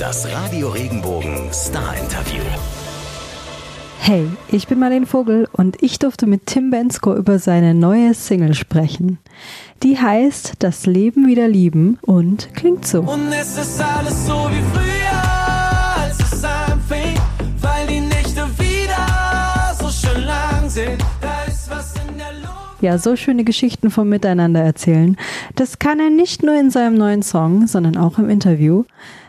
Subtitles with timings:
[0.00, 2.42] Das Radio Regenbogen Star Interview.
[4.00, 8.54] Hey, ich bin Marlene Vogel und ich durfte mit Tim Bensko über seine neue Single
[8.54, 9.18] sprechen.
[9.82, 13.02] Die heißt Das Leben wieder lieben und klingt so.
[13.02, 17.14] Und es ist alles so wie früher, als es anfing,
[17.60, 21.04] weil die Nächte wieder so schön lang sind.
[21.20, 22.82] Da ist was in der Luft.
[22.82, 25.16] Ja, so schöne Geschichten vom Miteinander erzählen.
[25.54, 28.84] Das kann er nicht nur in seinem neuen Song, sondern auch im Interview.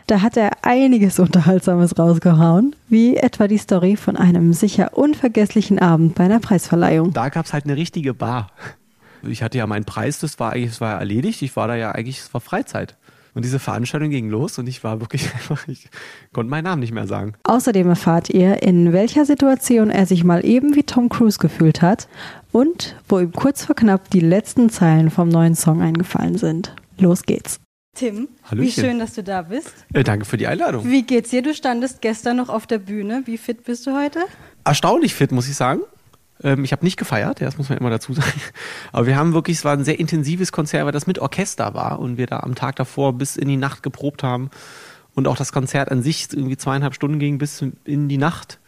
[0.06, 6.14] Da hat er einiges Unterhaltsames rausgehauen, wie etwa die Story von einem sicher unvergesslichen Abend
[6.14, 7.12] bei einer Preisverleihung.
[7.12, 8.48] da gab es halt eine richtige Bar.
[9.22, 11.42] Ich hatte ja meinen Preis, das war eigentlich, das war ja erledigt.
[11.42, 12.96] Ich war da ja eigentlich, es war Freizeit.
[13.34, 15.88] Und diese Veranstaltung ging los und ich war wirklich einfach, ich
[16.32, 17.32] konnte meinen Namen nicht mehr sagen.
[17.42, 22.06] Außerdem erfahrt ihr, in welcher Situation er sich mal eben wie Tom Cruise gefühlt hat
[22.52, 26.76] und wo ihm kurz vor knapp die letzten Zeilen vom neuen Song eingefallen sind.
[26.96, 27.60] Los geht's.
[27.96, 28.66] Tim, Hallöchen.
[28.68, 29.72] wie schön, dass du da bist.
[29.92, 30.88] Äh, danke für die Einladung.
[30.88, 31.42] Wie geht's dir?
[31.42, 33.22] Du standest gestern noch auf der Bühne.
[33.24, 34.20] Wie fit bist du heute?
[34.64, 35.80] Erstaunlich fit, muss ich sagen.
[36.42, 38.40] Ähm, ich habe nicht gefeiert, ja, das muss man immer dazu sagen.
[38.92, 41.98] Aber wir haben wirklich, es war ein sehr intensives Konzert, weil das mit Orchester war
[41.98, 44.50] und wir da am Tag davor bis in die Nacht geprobt haben.
[45.14, 48.58] Und auch das Konzert an sich irgendwie zweieinhalb Stunden ging bis in die Nacht.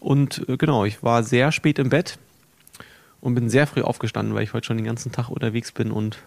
[0.00, 2.18] Und äh, genau, ich war sehr spät im Bett
[3.22, 6.18] und bin sehr früh aufgestanden, weil ich heute schon den ganzen Tag unterwegs bin und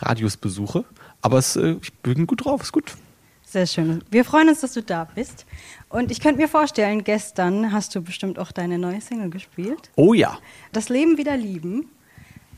[0.00, 0.84] Radios besuche.
[1.20, 2.96] Aber es, äh, ich bin gut drauf, ist gut.
[3.44, 4.04] Sehr schön.
[4.10, 5.46] Wir freuen uns, dass du da bist.
[5.88, 9.90] Und ich könnte mir vorstellen, gestern hast du bestimmt auch deine neue Single gespielt.
[9.96, 10.38] Oh ja.
[10.72, 11.88] Das Leben wieder lieben.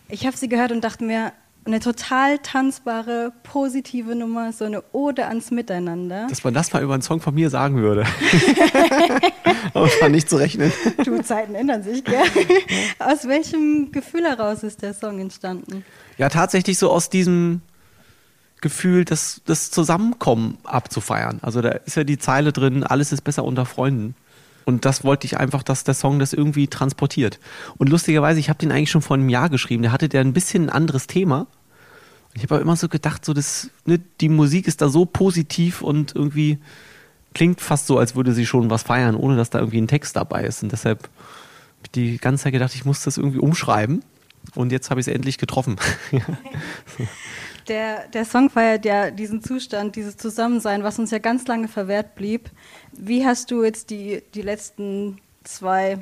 [0.08, 1.32] Ich habe sie gehört und dachte mir,
[1.64, 6.26] eine total tanzbare, positive Nummer, so eine Ode ans Miteinander.
[6.28, 8.04] Dass man das mal über einen Song von mir sagen würde.
[9.74, 10.72] Aber es war nicht zu rechnen.
[11.04, 12.22] Du, Zeiten ändern sich, gell?
[12.98, 15.84] Aus welchem Gefühl heraus ist der Song entstanden?
[16.18, 17.60] Ja, tatsächlich so aus diesem
[18.60, 21.38] Gefühl, das, das Zusammenkommen abzufeiern.
[21.42, 24.14] Also da ist ja die Zeile drin, alles ist besser unter Freunden.
[24.64, 27.40] Und das wollte ich einfach, dass der Song das irgendwie transportiert.
[27.78, 29.82] Und lustigerweise, ich habe den eigentlich schon vor einem Jahr geschrieben.
[29.82, 31.46] Der hatte der ein bisschen ein anderes Thema.
[32.34, 35.82] Ich habe aber immer so gedacht, so das, ne, die Musik ist da so positiv
[35.82, 36.58] und irgendwie
[37.34, 40.16] klingt fast so, als würde sie schon was feiern, ohne dass da irgendwie ein Text
[40.16, 40.62] dabei ist.
[40.62, 44.04] Und deshalb habe ich die ganze Zeit gedacht, ich muss das irgendwie umschreiben.
[44.54, 45.76] Und jetzt habe ich es endlich getroffen.
[47.70, 52.16] Der, der Song feiert ja diesen Zustand, dieses Zusammensein, was uns ja ganz lange verwehrt
[52.16, 52.50] blieb.
[52.92, 55.98] Wie hast du jetzt die, die letzten zwei,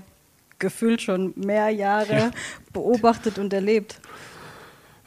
[0.58, 2.30] gefühlt schon mehr Jahre Ja.
[2.72, 4.00] beobachtet und erlebt?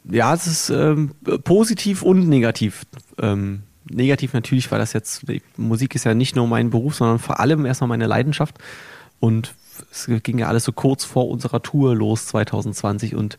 [0.04, 1.10] Ja, es ist ähm,
[1.42, 2.86] positiv und negativ.
[3.20, 5.24] Ähm, negativ natürlich, weil das jetzt,
[5.56, 8.56] Musik ist ja nicht nur mein Beruf, sondern vor allem erstmal meine Leidenschaft.
[9.18, 9.54] Und
[9.90, 13.36] es ging ja alles so kurz vor unserer Tour los 2020 und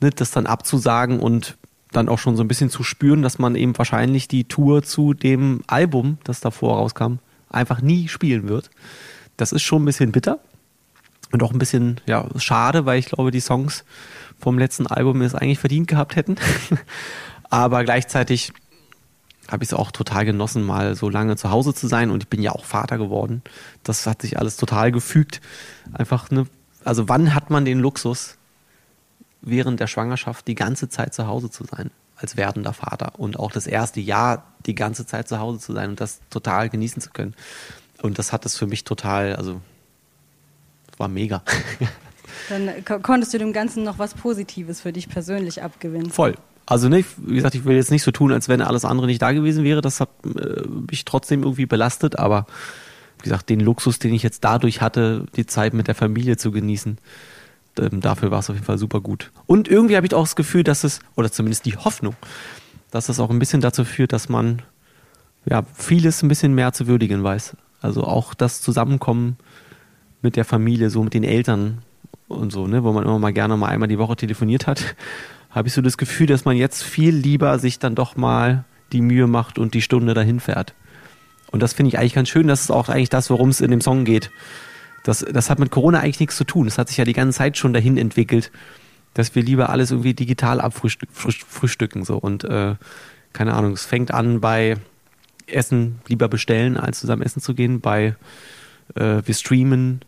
[0.00, 1.56] ne, das dann abzusagen und
[1.92, 5.14] dann auch schon so ein bisschen zu spüren, dass man eben wahrscheinlich die Tour zu
[5.14, 7.18] dem Album, das davor rauskam,
[7.50, 8.70] einfach nie spielen wird.
[9.36, 10.38] Das ist schon ein bisschen bitter
[11.30, 13.84] und auch ein bisschen ja, schade, weil ich glaube, die Songs
[14.38, 16.36] vom letzten Album es eigentlich verdient gehabt hätten.
[17.50, 18.52] Aber gleichzeitig
[19.48, 22.28] habe ich es auch total genossen, mal so lange zu Hause zu sein und ich
[22.28, 23.42] bin ja auch Vater geworden.
[23.82, 25.40] Das hat sich alles total gefügt.
[25.92, 26.46] Einfach ne,
[26.84, 28.38] also wann hat man den Luxus,
[29.42, 33.52] während der Schwangerschaft die ganze Zeit zu Hause zu sein, als werdender Vater und auch
[33.52, 37.10] das erste Jahr die ganze Zeit zu Hause zu sein und das total genießen zu
[37.10, 37.34] können.
[38.00, 39.60] Und das hat es für mich total, also
[40.96, 41.42] war mega.
[42.48, 46.10] Dann ko konntest du dem Ganzen noch was Positives für dich persönlich abgewinnen.
[46.10, 46.36] Voll.
[46.64, 49.20] Also ne, wie gesagt, ich will jetzt nicht so tun, als wenn alles andere nicht
[49.20, 49.80] da gewesen wäre.
[49.80, 52.46] Das hat äh, mich trotzdem irgendwie belastet, aber
[53.18, 56.50] wie gesagt, den Luxus, den ich jetzt dadurch hatte, die Zeit mit der Familie zu
[56.50, 56.98] genießen,
[57.78, 59.30] ähm, dafür war es auf jeden Fall super gut.
[59.46, 62.14] Und irgendwie habe ich auch das Gefühl, dass es, oder zumindest die Hoffnung,
[62.90, 64.62] dass es auch ein bisschen dazu führt, dass man
[65.44, 67.56] ja vieles ein bisschen mehr zu würdigen weiß.
[67.80, 69.36] Also auch das Zusammenkommen
[70.20, 71.78] mit der Familie, so mit den Eltern
[72.28, 74.94] und so, ne, wo man immer mal gerne mal einmal die Woche telefoniert hat,
[75.50, 79.02] habe ich so das Gefühl, dass man jetzt viel lieber sich dann doch mal die
[79.02, 80.74] Mühe macht und die Stunde dahin fährt.
[81.50, 82.46] Und das finde ich eigentlich ganz schön.
[82.46, 84.30] Das ist auch eigentlich das, worum es in dem Song geht.
[85.02, 86.66] Das, das hat mit Corona eigentlich nichts zu tun.
[86.66, 88.50] Das hat sich ja die ganze Zeit schon dahin entwickelt,
[89.14, 92.04] dass wir lieber alles irgendwie digital abfrühstücken.
[92.04, 92.16] So.
[92.16, 92.76] Und äh,
[93.32, 94.76] keine Ahnung, es fängt an bei
[95.46, 98.16] Essen lieber bestellen, als zusammen essen zu gehen, bei
[98.94, 100.00] äh, wir streamen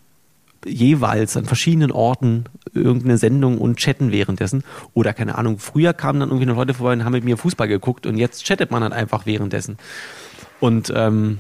[0.67, 4.65] jeweils an verschiedenen Orten irgendeine Sendung und chatten währenddessen.
[4.95, 7.69] Oder keine Ahnung, früher kamen dann irgendwie noch Leute vorbei und haben mit mir Fußball
[7.69, 9.77] geguckt und jetzt chattet man dann einfach währenddessen.
[10.61, 11.39] Und ähm,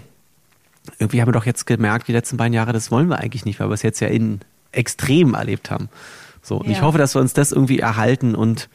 [0.99, 3.61] irgendwie haben wir doch jetzt gemerkt, die letzten beiden Jahre, das wollen wir eigentlich nicht,
[3.61, 4.41] weil wir es jetzt ja in
[4.73, 5.89] extrem erlebt haben.
[6.43, 6.73] So, und Ja.
[6.73, 8.69] ich hoffe, dass wir uns das irgendwie erhalten und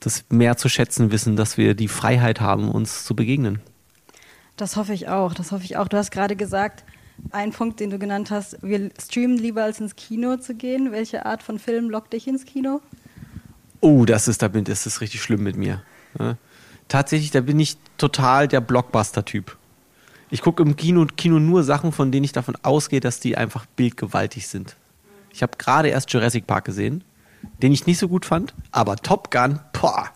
[0.00, 3.60] das mehr zu schätzen wissen, dass wir die Freiheit haben, uns zu begegnen.
[4.56, 5.88] Das hoffe ich auch, das hoffe ich auch.
[5.88, 6.84] Du hast gerade gesagt,
[7.32, 10.92] ein Punkt, den du genannt hast, wir streamen lieber als ins Kino zu gehen.
[10.92, 12.80] Welche Art von Film lockt dich ins Kino?
[13.80, 15.82] Oh, das ist, da bin, das ist richtig schlimm mit mir.
[16.18, 16.36] Ja.
[16.86, 19.56] Tatsächlich, da bin ich total der Blockbuster-Typ.
[20.30, 23.66] Ich gucke im Kino, Kino nur Sachen, von denen ich davon ausgehe, dass die einfach
[23.66, 24.76] bildgewaltig sind.
[25.32, 27.04] Ich habe gerade erst Jurassic Park gesehen,
[27.62, 30.10] den ich nicht so gut fand, aber Top Gun, boah,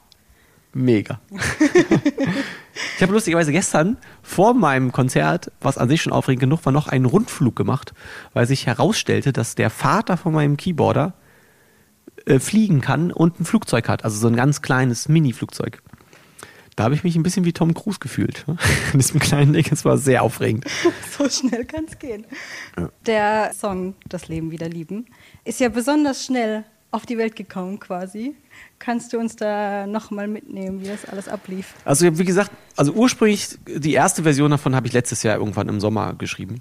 [0.73, 1.21] mega.
[2.97, 6.89] ich habe lustigerweise gestern vor meinem Konzert, was an sich schon aufregend genug war, noch
[6.89, 7.95] einen Rundflug gemacht,
[8.33, 11.15] weil sich herausstellte, dass der Vater von meinem Keyboarder
[12.27, 15.83] äh, fliegen kann und ein Flugzeug hat, also so ein ganz kleines Mini-Flugzeug.
[16.77, 18.45] Da habe ich mich ein bisschen wie Tom Cruise gefühlt.
[18.93, 19.67] In diesem kleinen Ding.
[19.71, 20.65] Es war sehr aufregend.
[21.19, 22.25] So schnell kann es gehen.
[23.07, 25.07] Der Song Das Leben wieder lieben
[25.45, 28.35] ist ja besonders schnell auf die Welt gekommen quasi.
[28.79, 31.75] Kannst du uns da nochmal mitnehmen, wie das alles ablief?
[31.85, 35.81] Also wie gesagt, also ursprünglich die erste Version davon habe ich letztes Jahr irgendwann im
[35.81, 36.61] Sommer geschrieben.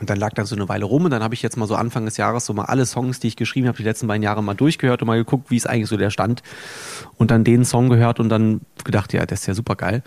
[0.00, 1.74] Und dann lag das so eine Weile rum und dann habe ich jetzt mal so
[1.74, 4.42] Anfang des Jahres so mal alle Songs, die ich geschrieben habe, die letzten beiden Jahre
[4.42, 6.42] mal durchgehört und mal geguckt, wie ist eigentlich so der Stand.
[7.16, 10.02] Und dann den Song gehört und dann gedacht, ja, das ist ja super geil.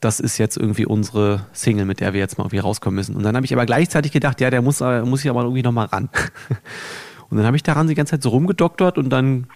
[0.00, 3.16] Das ist jetzt irgendwie unsere Single, mit der wir jetzt mal irgendwie rauskommen müssen.
[3.16, 5.62] Und dann habe ich aber gleichzeitig gedacht, ja, der muss, äh, muss ich aber irgendwie
[5.62, 6.10] nochmal ran.
[7.30, 9.46] Und dann habe ich daran die ganze Zeit so rumgedoktert und dann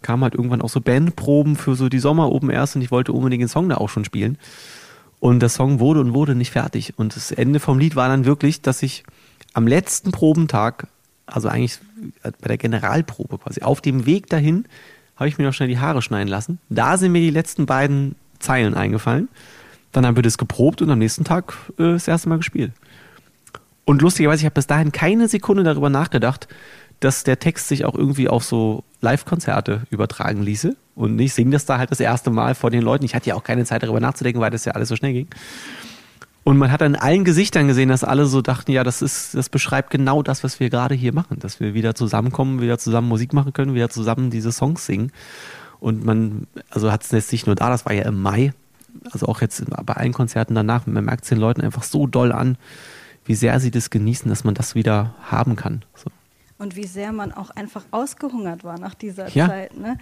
[0.00, 3.12] kamen halt irgendwann auch so Bandproben für so die Sommer oben erst und ich wollte
[3.12, 4.38] unbedingt den Song da auch schon spielen.
[5.20, 6.94] Und der Song wurde und wurde nicht fertig.
[6.96, 9.04] Und das Ende vom Lied war dann wirklich, dass ich
[9.52, 10.86] am letzten Probentag,
[11.26, 11.78] also eigentlich
[12.22, 14.66] bei der Generalprobe quasi, auf dem Weg dahin,
[15.16, 16.58] habe ich mir noch schnell die Haare schneiden lassen.
[16.68, 19.28] Da sind mir die letzten beiden Zeilen eingefallen.
[19.92, 22.72] Dann haben wir das geprobt und am nächsten Tag äh, das erste Mal gespielt.
[23.84, 26.48] Und lustigerweise, ich habe bis dahin keine Sekunde darüber nachgedacht,
[27.00, 30.76] dass der Text sich auch irgendwie auf so Live-Konzerte übertragen ließe.
[30.94, 33.04] Und ich singe das da halt das erste Mal vor den Leuten.
[33.04, 35.28] Ich hatte ja auch keine Zeit darüber nachzudenken, weil das ja alles so schnell ging.
[36.42, 39.48] Und man hat an allen Gesichtern gesehen, dass alle so dachten, ja, das ist, das
[39.48, 43.32] beschreibt genau das, was wir gerade hier machen, dass wir wieder zusammenkommen, wieder zusammen Musik
[43.32, 45.12] machen können, wieder zusammen diese Songs singen.
[45.80, 48.52] Und man, also hat es jetzt nicht nur da, das war ja im Mai,
[49.10, 52.32] also auch jetzt bei allen Konzerten danach, man merkt es den Leuten einfach so doll
[52.32, 52.56] an,
[53.24, 55.84] wie sehr sie das genießen, dass man das wieder haben kann.
[55.94, 56.10] So.
[56.58, 59.48] Und wie sehr man auch einfach ausgehungert war nach dieser Ja.
[59.48, 59.76] Zeit.
[59.78, 59.96] Ne?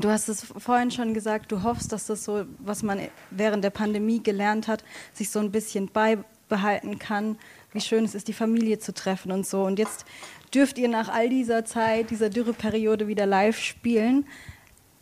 [0.00, 3.00] Du hast es vorhin schon gesagt, du hoffst, dass das so, was man
[3.30, 4.84] während der Pandemie gelernt hat,
[5.14, 7.38] sich so ein bisschen beibehalten kann.
[7.72, 9.64] Wie schön es ist, die Familie zu treffen und so.
[9.64, 10.04] Und jetzt
[10.54, 14.26] dürft ihr nach all dieser Zeit, dieser Dürreperiode wieder live spielen.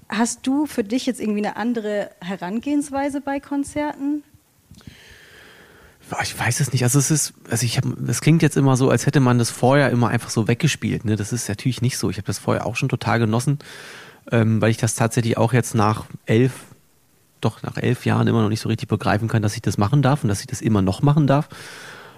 [0.09, 4.23] Hast du für dich jetzt irgendwie eine andere Herangehensweise bei Konzerten?
[6.23, 6.85] Ich weiß es nicht.
[6.85, 9.51] Also es ist, also ich habe, das klingt jetzt immer so, als hätte man das
[9.51, 11.05] vorher immer einfach so weggespielt.
[11.05, 11.17] Ne?
[11.17, 12.11] Das ist natürlich nicht so.
[12.11, 13.59] Ich habe das vorher auch schon total genossen,
[14.31, 16.53] ähm, weil ich das tatsächlich auch jetzt nach elf,
[17.41, 20.03] doch nach elf Jahren immer noch nicht so richtig begreifen kann, dass ich das machen
[20.03, 21.49] darf und dass ich das immer noch machen darf.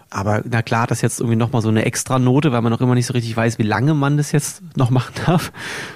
[0.09, 2.95] Aber na klar, das jetzt irgendwie nochmal so eine extra Note, weil man noch immer
[2.95, 5.53] nicht so richtig weiß, wie lange man das jetzt noch machen darf.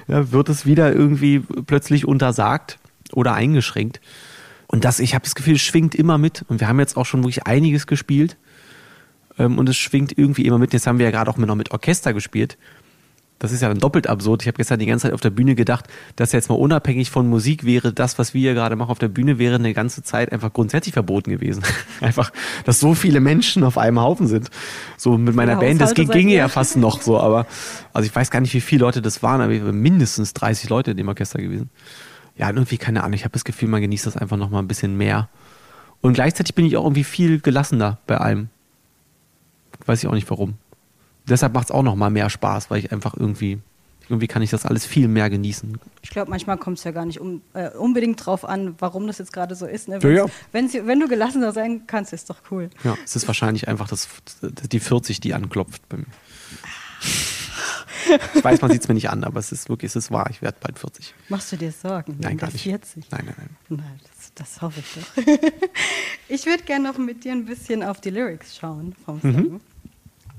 [0.08, 2.78] Ja, wird es wieder irgendwie plötzlich untersagt
[3.12, 4.00] oder eingeschränkt.
[4.66, 6.44] Und das, ich habe das Gefühl, es schwingt immer mit.
[6.48, 8.36] Und wir haben jetzt auch schon wirklich einiges gespielt.
[9.38, 10.72] Ähm, und es schwingt irgendwie immer mit.
[10.72, 12.56] Jetzt haben wir ja gerade auch noch mit Orchester gespielt.
[13.40, 14.42] Das ist ja dann doppelt absurd.
[14.42, 17.26] Ich habe gestern die ganze Zeit auf der Bühne gedacht, dass jetzt mal unabhängig von
[17.26, 20.30] Musik wäre, das, was wir hier gerade machen auf der Bühne, wäre eine ganze Zeit
[20.30, 21.62] einfach grundsätzlich verboten gewesen.
[22.02, 22.32] einfach,
[22.66, 24.50] dass so viele Menschen auf einem Haufen sind.
[24.98, 27.46] So mit meiner Ja, Band, das Haushalte ging, ginge ja fast noch so, aber
[27.94, 30.98] also ich weiß gar nicht, wie viele Leute das waren, aber mindestens 30 Leute in
[30.98, 31.70] dem Orchester gewesen.
[32.36, 34.68] Ja, irgendwie, keine Ahnung, ich habe das Gefühl, man genießt das einfach noch mal ein
[34.68, 35.30] bisschen mehr.
[36.02, 38.50] Und gleichzeitig bin ich auch irgendwie viel gelassener bei allem.
[39.86, 40.54] Weiß ich auch nicht warum.
[41.30, 43.58] Deshalb macht es auch noch mal mehr Spaß, weil ich einfach irgendwie,
[44.08, 45.78] irgendwie kann ich das alles viel mehr genießen.
[46.02, 49.18] Ich glaube, manchmal kommt es ja gar nicht um, äh, unbedingt drauf an, warum das
[49.18, 49.88] jetzt gerade so ist.
[49.88, 49.98] Ne?
[50.02, 50.26] Ja, ja.
[50.52, 52.68] Wenn du gelassener sein kannst, ist doch cool.
[52.84, 54.08] Ja, es ist wahrscheinlich einfach das,
[54.42, 56.06] die 40, die anklopft bei mir.
[58.34, 60.26] Ich weiß, man sieht es mir nicht an, aber es ist wirklich, es ist wahr.
[60.30, 61.14] Ich werde bald 40.
[61.28, 62.16] Machst du dir Sorgen?
[62.20, 62.62] Nein, gar nicht.
[62.62, 63.04] 40?
[63.10, 63.56] Nein, nein, nein.
[63.68, 65.22] Nein, das, das hoffe ich doch.
[66.28, 69.60] ich würde gerne noch mit dir ein bisschen auf die Lyrics schauen vom Mhm.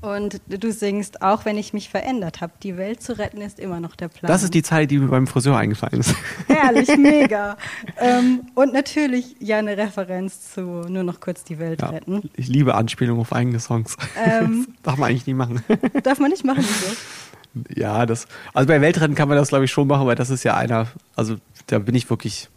[0.01, 3.79] Und du singst, auch wenn ich mich verändert habe, die Welt zu retten ist immer
[3.79, 4.27] noch der Plan.
[4.31, 6.15] Das ist die Zeit, die mir beim Friseur eingefallen ist.
[6.47, 7.55] Herrlich, mega.
[7.99, 12.29] ähm, und natürlich ja eine Referenz zu nur noch kurz die Welt Ja, retten.
[12.35, 13.95] ich liebe Anspielungen auf eigene Songs.
[14.25, 14.69] Ähm.
[14.83, 15.63] darf man eigentlich nie machen.
[16.03, 17.79] Darf man nicht machen, wieso?
[17.79, 18.27] Ja, das.
[18.53, 20.87] Also bei Weltrennen kann man das, glaube ich, schon machen, weil das ist ja einer.
[21.15, 21.35] Also
[21.67, 22.49] da bin ich wirklich,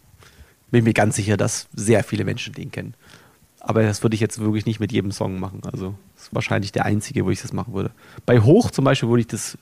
[0.70, 2.94] bin mir ganz sicher, dass sehr viele Menschen den kennen.
[3.66, 5.62] Aber das würde ich jetzt wirklich nicht mit jedem Song machen.
[5.72, 7.90] Also das ist wahrscheinlich der einzige, wo ich das machen würde.
[8.26, 9.56] Bei Hoch zum Beispiel würde ich das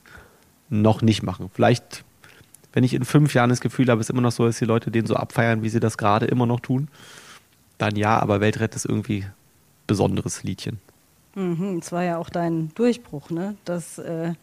[0.69, 1.51] noch nicht machen.
[1.55, 2.05] Vielleicht,
[2.73, 4.65] wenn ich in fünf Jahren das Gefühl habe, es ist immer noch so, dass die
[4.65, 6.89] Leute den so abfeiern, wie sie das gerade immer noch tun,
[7.79, 9.25] dann ja, aber Weltrennen ist irgendwie
[9.87, 10.81] besonderes Liedchen.
[11.35, 13.55] Mhm, es war ja auch dein Durchbruch, ne?
[13.65, 14.35] Das, äh,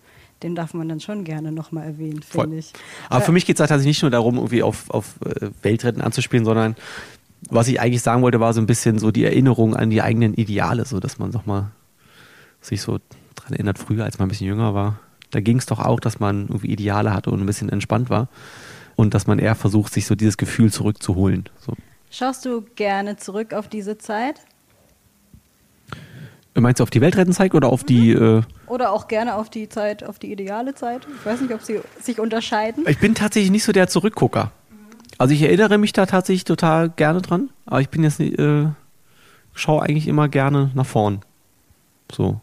[0.42, 2.72] den darf man dann schon gerne nochmal erwähnen, finde ich.
[3.10, 5.50] Aber Äh, für mich geht es halt tatsächlich nicht nur darum, irgendwie auf, auf äh,
[5.62, 6.76] Weltretten anzuspielen, sondern
[7.50, 10.34] was ich eigentlich sagen wollte, war so ein bisschen so die Erinnerung an die eigenen
[10.34, 11.72] Ideale, so dass man doch mal
[12.62, 13.00] sich so
[13.36, 15.00] dran erinnert, früher, als man ein bisschen jünger war.
[15.32, 18.28] Da ging es doch auch, dass man irgendwie Ideale hatte und ein bisschen entspannt war.
[18.96, 21.48] Und dass man eher versucht, sich so dieses Gefühl zurückzuholen.
[21.60, 21.74] So.
[22.12, 24.42] Schaust du gerne zurück auf diese Zeit?
[26.56, 28.12] Meinst du auf die Weltrettenzeit oder auf die.
[28.12, 31.08] Äh, Oder auch gerne auf die Zeit, auf die ideale Zeit?
[31.20, 32.84] Ich weiß nicht, ob sie sich unterscheiden.
[32.88, 34.52] ich bin tatsächlich nicht so der Zurückgucker.
[35.20, 38.68] Also ich erinnere mich da tatsächlich total gerne dran, aber ich bin jetzt nicht, äh,
[39.54, 41.20] schaue eigentlich immer gerne nach vorn.
[42.10, 42.40] So.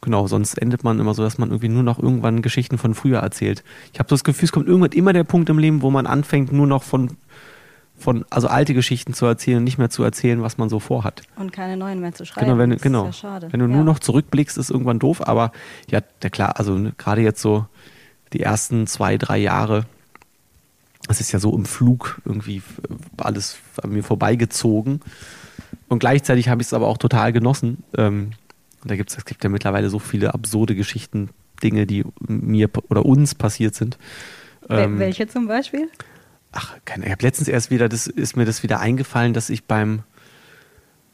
[0.00, 3.20] Genau, sonst endet man immer so, dass man irgendwie nur noch irgendwann Geschichten von früher
[3.20, 3.62] erzählt.
[3.92, 6.06] Ich habe so das Gefühl, es kommt irgendwann immer der Punkt im Leben, wo man
[6.06, 7.16] anfängt, nur noch von,
[7.96, 11.22] von also alte Geschichten zu erzählen und nicht mehr zu erzählen, was man so vorhat.
[11.36, 12.46] Und keine neuen mehr zu schreiben.
[12.46, 13.04] Genau, wenn, das genau.
[13.06, 13.52] Ja schade.
[13.52, 13.72] wenn du ja.
[13.76, 15.52] nur noch zurückblickst, ist irgendwann doof, aber
[15.88, 17.66] ja, der klar, also ne, gerade jetzt so
[18.32, 19.84] die ersten zwei, drei Jahre,
[21.10, 22.62] es ist ja so im Flug irgendwie
[23.16, 25.00] alles an mir vorbeigezogen.
[25.88, 27.84] Und gleichzeitig habe ich es aber auch total genossen.
[27.96, 28.30] Ähm,
[28.82, 31.30] und da gibt's, es gibt ja mittlerweile so viele absurde Geschichten,
[31.62, 33.98] Dinge, die mir oder uns passiert sind.
[34.68, 35.88] Ähm, Welche zum Beispiel?
[36.52, 39.64] ach, keine, ich habe letztens erst wieder, das ist mir das wieder eingefallen, dass ich
[39.64, 40.02] beim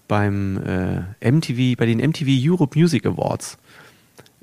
[0.07, 3.57] beim äh, MTV, bei den MTV Europe Music Awards,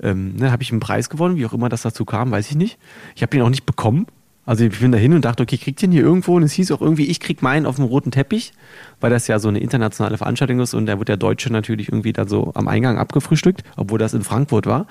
[0.00, 2.56] ähm, ne, habe ich einen Preis gewonnen, wie auch immer das dazu kam, weiß ich
[2.56, 2.78] nicht.
[3.14, 4.06] Ich habe den auch nicht bekommen.
[4.44, 6.34] Also ich bin da hin und dachte, okay, kriegt den hier irgendwo?
[6.36, 8.52] Und es hieß auch irgendwie, ich krieg meinen auf dem roten Teppich,
[9.00, 12.12] weil das ja so eine internationale Veranstaltung ist und da wird der Deutsche natürlich irgendwie
[12.12, 14.86] dann so am Eingang abgefrühstückt, obwohl das in Frankfurt war.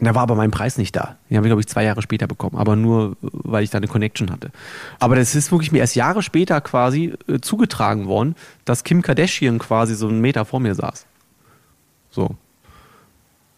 [0.00, 1.16] Da war aber mein Preis nicht da.
[1.28, 2.56] Den habe ich, glaube ich, zwei Jahre später bekommen.
[2.56, 4.50] Aber nur, weil ich da eine Connection hatte.
[5.00, 9.58] Aber das ist wirklich mir erst Jahre später quasi äh, zugetragen worden, dass Kim Kardashian
[9.58, 11.04] quasi so einen Meter vor mir saß.
[12.10, 12.36] So.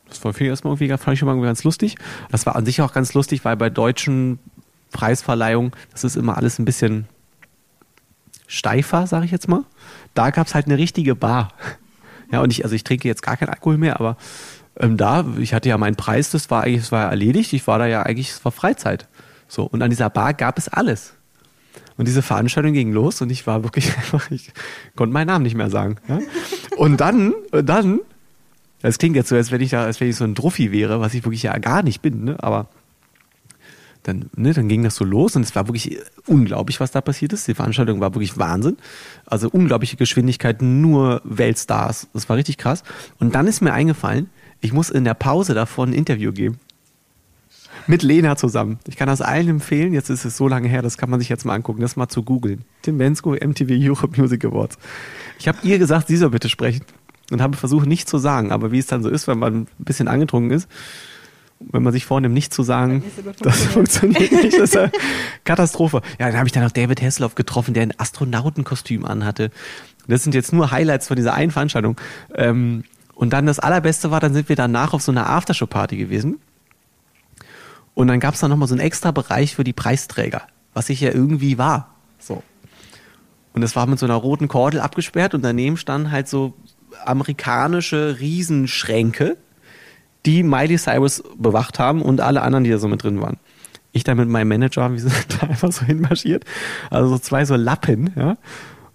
[0.08, 1.96] Das war für mich erstmal irgendwie, fand ich schon mal ganz lustig.
[2.30, 4.38] Das war an sich auch ganz lustig, weil bei deutschen
[4.92, 7.06] Preisverleihungen, das ist immer alles ein bisschen
[8.46, 9.64] steifer, sage ich jetzt mal.
[10.14, 11.52] Da gab es halt eine richtige Bar.
[12.32, 14.16] Ja, und ich, also ich trinke jetzt gar keinen Alkohol mehr, aber
[14.78, 17.52] ähm, da, ich hatte ja meinen Preis, das war eigentlich, das war erledigt.
[17.52, 19.08] Ich war da ja eigentlich, es war Freizeit.
[19.48, 21.14] So, und an dieser Bar gab es alles.
[21.96, 24.52] Und diese Veranstaltung ging los und ich war wirklich einfach, ich
[24.96, 25.96] konnte meinen Namen nicht mehr sagen.
[26.08, 26.20] Ja?
[26.76, 28.00] Und dann, dann,
[28.80, 31.00] das klingt jetzt so, als wenn ich da, als wenn ich so ein Druffi wäre,
[31.00, 32.36] was ich wirklich ja gar nicht bin, ne?
[32.40, 32.68] aber
[34.02, 37.32] dann, ne, dann ging das so los und es war wirklich unglaublich, was da passiert
[37.32, 37.46] ist.
[37.48, 38.76] Die Veranstaltung war wirklich Wahnsinn.
[39.26, 42.08] Also unglaubliche Geschwindigkeit, nur Weltstars.
[42.12, 42.82] Das war richtig krass.
[43.18, 44.30] Und dann ist mir eingefallen,
[44.60, 46.58] ich muss in der Pause davor ein Interview geben.
[47.86, 48.78] Mit Lena zusammen.
[48.86, 49.92] Ich kann das allen empfehlen.
[49.92, 52.08] Jetzt ist es so lange her, das kann man sich jetzt mal angucken, das mal
[52.08, 52.64] zu googeln.
[52.82, 54.78] Tim Bensko, MTV Europe Music Awards.
[55.38, 56.84] Ich habe ihr gesagt, sie soll bitte sprechen.
[57.30, 58.50] Und habe versucht, nichts zu sagen.
[58.50, 60.68] Aber wie es dann so ist, wenn man ein bisschen angetrunken ist,
[61.60, 64.32] wenn man sich vornimmt, nichts zu sagen, nicht das funktioniert.
[64.32, 64.54] nicht.
[64.54, 64.90] Das ist eine
[65.44, 66.00] Katastrophe.
[66.18, 69.50] Ja, dann habe ich dann noch David Hasselhoff getroffen, der ein Astronautenkostüm anhatte.
[70.08, 72.00] Das sind jetzt nur Highlights von dieser einen Veranstaltung.
[72.34, 76.38] Ähm, und dann das Allerbeste war, dann sind wir danach auf so einer Aftershow-Party gewesen.
[77.94, 81.02] Und dann gab es da nochmal so einen extra Bereich für die Preisträger, was ich
[81.02, 81.94] ja irgendwie war.
[82.18, 82.42] So.
[83.52, 86.54] Und das war mit so einer roten Kordel abgesperrt und daneben standen halt so
[87.04, 89.36] amerikanische Riesenschränke,
[90.26, 93.38] die Miley Cyrus bewacht haben und alle anderen, die da so mit drin waren.
[93.92, 96.44] Ich da mit meinem Manager, wir sind da einfach so hinmarschiert.
[96.90, 98.36] Also so zwei so Lappen, ja.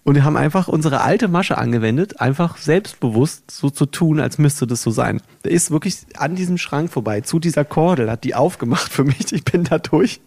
[0.06, 4.64] Und wir haben einfach unsere alte Masche angewendet, einfach selbstbewusst so zu tun, als müsste
[4.64, 5.20] das so sein.
[5.42, 9.32] Der ist wirklich an diesem Schrank vorbei, zu dieser Kordel, hat die aufgemacht für mich.
[9.32, 10.20] Ich bin da durch.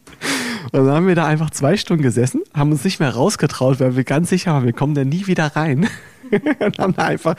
[0.74, 3.96] Und dann haben wir da einfach zwei Stunden gesessen, haben uns nicht mehr rausgetraut, weil
[3.96, 5.88] wir ganz sicher waren, wir kommen da nie wieder rein.
[6.60, 7.36] und haben da einfach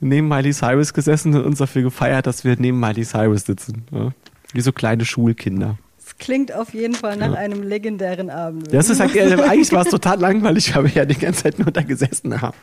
[0.00, 3.84] neben Miley Cyrus gesessen und uns dafür gefeiert, dass wir neben Miley Cyrus sitzen.
[3.90, 4.10] Ja.
[4.52, 5.78] Wie so kleine Schulkinder.
[5.98, 8.72] Es klingt auf jeden Fall nach einem legendären Abend.
[8.72, 11.58] Das ist halt, äh, eigentlich war es total langweilig, weil wir ja die ganze Zeit
[11.58, 12.56] nur da gesessen haben.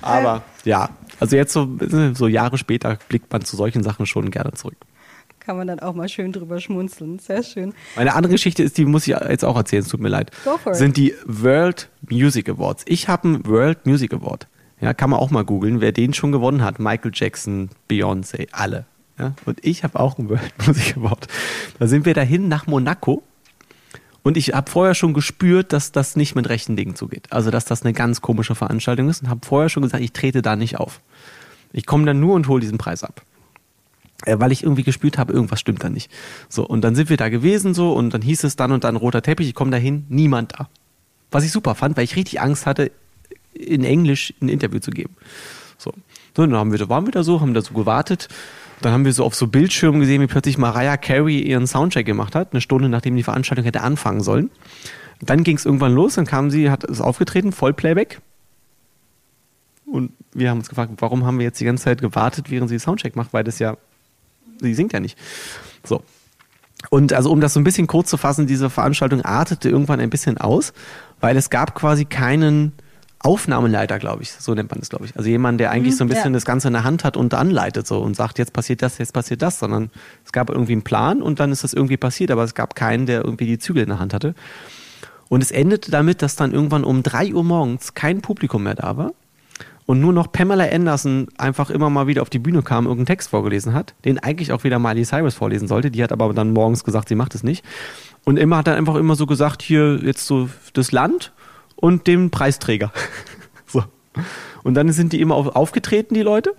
[0.00, 1.68] Aber ja, also jetzt so,
[2.14, 4.76] so Jahre später blickt man zu solchen Sachen schon gerne zurück.
[5.38, 7.18] Kann man dann auch mal schön drüber schmunzeln.
[7.18, 7.74] Sehr schön.
[7.96, 10.30] Meine andere Geschichte ist, die muss ich jetzt auch erzählen, es tut mir leid.
[10.44, 10.78] Go for it.
[10.78, 12.84] Sind die World Music Awards.
[12.86, 14.46] Ich habe einen World Music Award.
[14.82, 16.78] Ja, kann man auch mal googeln, wer den schon gewonnen hat.
[16.78, 18.84] Michael Jackson, Beyoncé, alle.
[19.18, 21.28] Ja, und ich habe auch einen World Music Award.
[21.78, 23.22] Da sind wir dahin nach Monaco.
[24.24, 27.28] Und ich habe vorher schon gespürt, dass das nicht mit rechten Dingen zugeht.
[27.30, 30.42] Also, dass das eine ganz komische Veranstaltung ist und habe vorher schon gesagt, ich trete
[30.42, 31.00] da nicht auf.
[31.72, 33.22] Ich komme dann nur und hole diesen Preis ab
[34.26, 36.10] weil ich irgendwie gespürt habe, irgendwas stimmt da nicht.
[36.48, 38.96] So, und dann sind wir da gewesen so und dann hieß es dann und dann
[38.96, 40.68] roter Teppich, ich komme dahin, niemand da.
[41.30, 42.92] Was ich super fand, weil ich richtig Angst hatte,
[43.62, 45.14] in Englisch ein Interview zu geben.
[45.78, 45.92] So.
[46.34, 48.28] Dann haben wir, waren wir da so, haben da so gewartet.
[48.80, 52.34] Dann haben wir so auf so Bildschirmen gesehen, wie plötzlich Mariah Carey ihren Soundcheck gemacht
[52.34, 54.50] hat, eine Stunde nachdem die Veranstaltung hätte anfangen sollen.
[55.20, 58.20] Dann ging es irgendwann los, dann kam sie, hat es aufgetreten, Vollplayback.
[59.86, 62.78] Und wir haben uns gefragt, warum haben wir jetzt die ganze Zeit gewartet, während sie
[62.78, 63.76] Soundcheck macht, weil das ja,
[64.60, 65.16] sie singt ja nicht.
[65.84, 66.02] So.
[66.90, 70.10] Und also um das so ein bisschen kurz zu fassen, diese Veranstaltung artete irgendwann ein
[70.10, 70.72] bisschen aus,
[71.20, 72.72] weil es gab quasi keinen
[73.22, 75.16] Aufnahmeleiter, glaube ich, so nennt man das, glaube ich.
[75.16, 76.36] Also jemand, der eigentlich so ein bisschen ja.
[76.36, 79.12] das Ganze in der Hand hat und anleitet so und sagt, jetzt passiert das, jetzt
[79.12, 79.90] passiert das, sondern
[80.24, 83.06] es gab irgendwie einen Plan und dann ist das irgendwie passiert, aber es gab keinen,
[83.06, 84.34] der irgendwie die Zügel in der Hand hatte.
[85.28, 88.96] Und es endete damit, dass dann irgendwann um drei Uhr morgens kein Publikum mehr da
[88.96, 89.12] war
[89.86, 93.30] und nur noch Pamela Anderson einfach immer mal wieder auf die Bühne kam, irgendeinen Text
[93.30, 95.90] vorgelesen hat, den eigentlich auch wieder Miley Cyrus vorlesen sollte.
[95.90, 97.64] Die hat aber dann morgens gesagt, sie macht es nicht.
[98.24, 101.32] Und immer hat dann einfach immer so gesagt, hier jetzt so das Land
[101.82, 102.92] und den Preisträger.
[103.66, 103.82] so.
[104.62, 106.54] Und dann sind die immer auf, aufgetreten, die Leute,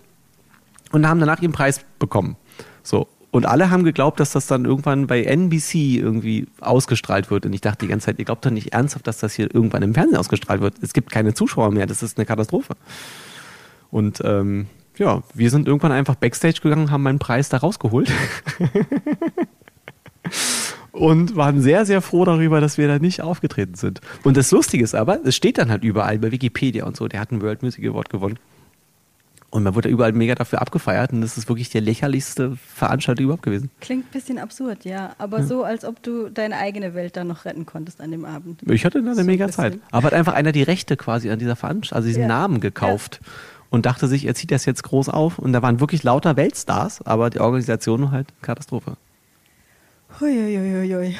[0.91, 2.35] und haben danach ihren Preis bekommen.
[2.83, 3.07] So.
[3.31, 7.45] Und alle haben geglaubt, dass das dann irgendwann bei NBC irgendwie ausgestrahlt wird.
[7.45, 9.81] Und ich dachte die ganze Zeit, ihr glaubt doch nicht ernsthaft, dass das hier irgendwann
[9.81, 10.75] im Fernsehen ausgestrahlt wird.
[10.81, 12.75] Es gibt keine Zuschauer mehr, das ist eine Katastrophe.
[13.89, 18.11] Und ähm, ja, wir sind irgendwann einfach Backstage gegangen, haben meinen Preis da rausgeholt.
[20.93, 23.99] und waren sehr, sehr froh darüber, dass wir da nicht aufgetreten sind.
[24.23, 27.19] Und das Lustige ist aber, es steht dann halt überall bei Wikipedia und so, der
[27.19, 28.37] hat einen World Music Award gewonnen.
[29.49, 33.43] Und man wurde überall mega dafür abgefeiert und das ist wirklich die lächerlichste Veranstaltung überhaupt
[33.43, 33.69] gewesen.
[33.81, 35.13] Klingt ein bisschen absurd, ja.
[35.19, 38.61] Aber so, als ob du deine eigene Welt dann noch retten konntest an dem Abend.
[38.67, 39.63] Ich hatte da eine So ein mega bisschen.
[39.73, 39.79] Zeit.
[39.91, 42.27] Aber hat einfach einer die Rechte quasi an dieser Veranstaltung, also diesen Ja.
[42.29, 43.19] Namen gekauft
[43.69, 45.37] und dachte sich, er zieht das jetzt groß auf.
[45.37, 48.97] Und da waren wirklich lauter Weltstars, aber die Organisation halt Katastrophe.
[50.19, 51.15] Huiuiuiui.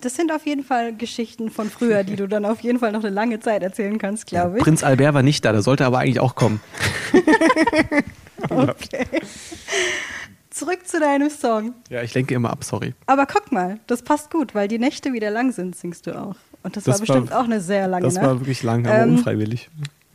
[0.00, 3.00] Das sind auf jeden Fall Geschichten von früher, die du dann auf jeden Fall noch
[3.04, 4.62] eine lange Zeit erzählen kannst, glaube ich.
[4.64, 6.60] Prinz Albert war nicht da, der sollte aber eigentlich auch kommen.
[8.48, 9.04] Okay.
[10.48, 11.74] Zurück zu deinem Song.
[11.90, 12.94] Ja, ich lenke immer ab, sorry.
[13.04, 16.36] Aber guck mal, das passt gut, weil die Nächte wieder lang sind, singst du auch.
[16.62, 18.24] Und das, Das war bestimmt war- auch eine sehr lange Das Nacht.
[18.24, 19.68] war wirklich lang, aber Ähm, unfreiwillig.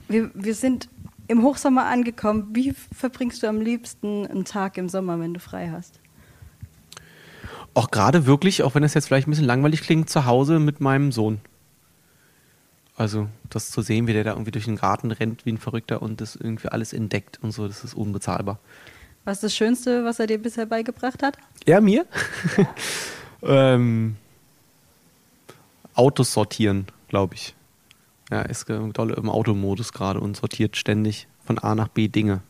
[0.08, 0.90] Wir, wir sind
[1.28, 2.48] im Hochsommer angekommen.
[2.54, 6.00] Wie verbringst du am liebsten einen Tag im Sommer, wenn du frei hast?
[7.76, 10.80] Auch gerade wirklich, auch wenn das jetzt vielleicht ein bisschen langweilig klingt, zu Hause mit
[10.82, 11.42] meinem Sohn.
[12.98, 16.02] Also, das zu sehen, wie der da irgendwie durch den Garten rennt wie ein Verrückter
[16.02, 18.60] und das irgendwie alles entdeckt und so, das ist unbezahlbar.
[19.26, 21.38] Was ist das Schönste, was er dir bisher beigebracht hat?
[21.66, 22.06] Er mir?
[23.44, 24.16] ähm,
[25.96, 27.56] Autos sortieren, glaube ich.
[28.32, 32.42] Ja, ist doll im Automodus gerade und sortiert ständig von A nach B Dinge.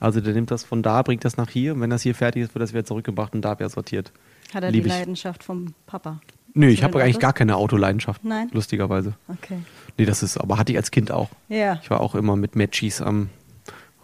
[0.00, 2.42] Also der nimmt das von da, bringt das nach hier und wenn das hier fertig
[2.42, 4.12] ist, wird das wieder zurückgebracht und da wieder sortiert.
[4.52, 4.86] Hat er die ich.
[4.86, 6.20] Leidenschaft vom Papa?
[6.54, 8.24] Nö, ich habe eigentlich gar keine Autoleidenschaft.
[8.24, 8.48] Nein?
[8.52, 9.14] Lustigerweise.
[9.28, 9.58] Okay.
[9.98, 11.28] Nee, das ist, aber hatte ich als Kind auch.
[11.48, 11.78] Ja.
[11.82, 13.28] Ich war auch immer mit Matchies am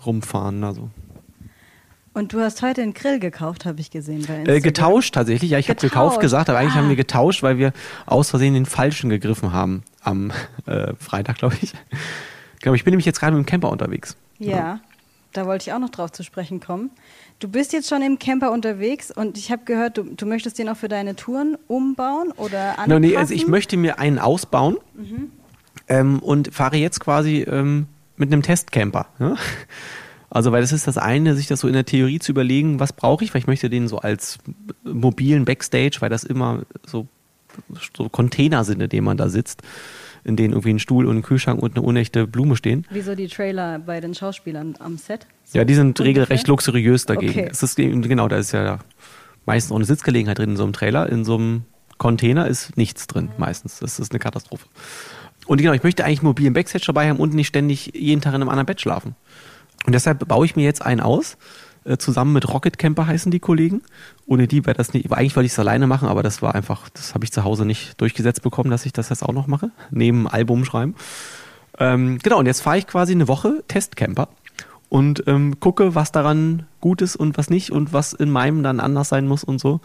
[0.05, 0.65] rumfahren.
[0.65, 0.91] Also.
[2.13, 5.53] Und du hast heute einen Grill gekauft, habe ich gesehen bei Äh, getauscht tatsächlich.
[5.53, 6.79] Ja, ich habe gekauft gesagt, aber eigentlich Ah.
[6.79, 7.73] haben wir getauscht, weil wir
[8.07, 10.33] aus Versehen den falschen gegriffen haben am
[10.67, 11.73] äh, Freitag, glaube ich.
[12.63, 14.17] Genau, ich bin nämlich jetzt gerade mit dem Camper unterwegs.
[14.39, 14.81] Ja,
[15.33, 16.91] da wollte ich auch noch drauf zu sprechen kommen.
[17.39, 20.69] Du bist jetzt schon im Camper unterwegs und ich habe gehört, du, du möchtest den
[20.69, 22.91] auch für deine Touren umbauen oder anpassen.
[22.91, 24.77] No, nee, also ich möchte mir einen ausbauen
[25.89, 29.07] ähm, und fahre jetzt quasi ähm, mit einem Testcamper.
[29.19, 29.37] Ja?
[30.33, 32.93] Also, weil das ist das eine, sich das so in der Theorie zu überlegen, was
[32.93, 34.39] brauche ich, weil ich möchte den so als
[34.85, 37.09] mobilen Backstage, weil das immer so,
[37.97, 39.63] so Container sind, in denen man da sitzt,
[40.25, 42.87] in denen irgendwie ein Stuhl und ein Kühlschrank und eine unechte Blume stehen.
[42.91, 45.27] Wieso die Trailer bei den Schauspielern am Set?
[45.45, 46.07] So Ja, die sind ungefähr?
[46.07, 47.33] regelrecht luxuriös dagegen.
[47.33, 47.49] Okay.
[47.51, 48.81] Es ist genau, da ist ja
[49.47, 51.09] meistens auch eine Sitzgelegenheit drin in so einem Trailer.
[51.09, 51.65] In so einem
[51.99, 53.81] Container ist nichts drin, meistens.
[53.81, 54.67] Das ist eine Katastrophe.
[55.47, 58.35] Und genau, ich möchte eigentlich einen mobilen Backstage dabei haben und nicht ständig jeden Tag
[58.35, 59.17] in einem anderen Bett schlafen.
[59.87, 61.37] Und deshalb baue ich mir jetzt einen aus.
[61.85, 63.83] Äh, Zusammen mit Rocket Camper heißen die Kollegen.
[64.27, 65.11] Ohne die wäre das nicht.
[65.13, 67.65] Eigentlich wollte ich es alleine machen, aber das war einfach, das habe ich zu Hause
[67.65, 69.71] nicht durchgesetzt bekommen, dass ich das jetzt auch noch mache.
[69.91, 70.95] Neben Album schreiben.
[71.79, 74.29] Ähm, genau, und jetzt fahre ich quasi eine Woche Testcamper
[74.89, 78.81] und ähm, gucke, was daran gut ist und was nicht und was in meinem dann
[78.81, 79.81] anders sein muss und so.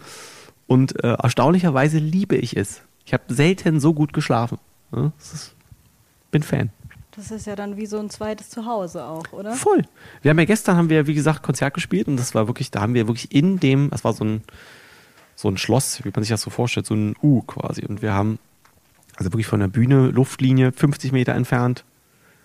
[0.66, 2.82] Und äh, erstaunlicherweise liebe ich es.
[3.06, 4.58] Ich habe selten so gut geschlafen.
[4.94, 5.54] Ja, ist,
[6.30, 6.70] bin Fan.
[7.16, 9.52] Das ist ja dann wie so ein zweites Zuhause auch, oder?
[9.54, 9.82] Voll.
[10.20, 12.82] Wir haben ja gestern, haben wir, wie gesagt, Konzert gespielt und das war wirklich, da
[12.82, 14.42] haben wir wirklich in dem, das war so ein,
[15.34, 17.86] so ein Schloss, wie man sich das so vorstellt, so ein U quasi.
[17.86, 18.38] Und wir haben,
[19.16, 21.84] also wirklich von der Bühne, Luftlinie, 50 Meter entfernt,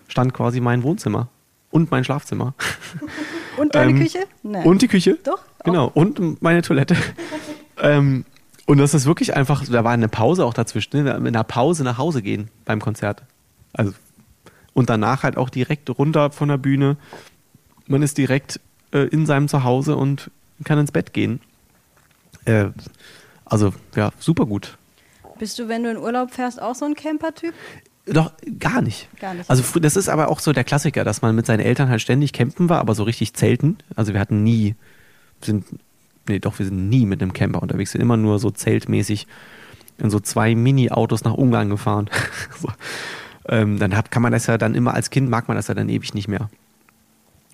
[0.08, 1.28] stand quasi mein Wohnzimmer
[1.70, 2.54] und mein Schlafzimmer.
[3.58, 4.20] Und deine Ähm, Küche?
[4.44, 4.66] Nein.
[4.66, 5.18] Und die Küche.
[5.24, 5.64] Doch, auch.
[5.66, 5.92] Genau.
[5.94, 6.96] Und meine Toilette.
[7.82, 8.24] ähm,
[8.66, 11.12] und das ist wirklich einfach, da war eine Pause auch dazwischen, ne?
[11.12, 13.24] in einer Pause nach Hause gehen beim Konzert.
[13.74, 13.92] Also,
[14.74, 16.98] und danach halt auch direkt runter von der Bühne
[17.92, 18.60] man ist direkt
[18.92, 20.32] äh, in seinem Zuhause und
[20.64, 21.42] kann ins Bett gehen.
[22.46, 22.68] Äh,
[23.46, 24.78] also ja, super gut.
[25.38, 27.54] Bist du, wenn du in Urlaub fährst, auch so ein Camper-Typ?
[28.06, 29.10] Doch, gar nicht.
[29.20, 29.50] Gar nicht.
[29.50, 32.34] Also das ist aber auch so der Klassiker, dass man mit seinen Eltern halt ständig
[32.34, 33.78] campen war, aber so richtig zelten.
[33.96, 34.76] Also wir hatten nie,
[35.42, 35.66] sind,
[36.28, 39.28] nee, doch, wir sind nie mit einem Camper unterwegs, sind immer nur so zeltmäßig
[39.98, 42.10] in so zwei Mini-Autos nach Ungarn gefahren.
[42.60, 42.70] so.
[43.48, 45.74] Ähm, dann hat, kann man das ja dann immer, als Kind mag man das ja
[45.74, 46.50] dann ewig nicht mehr.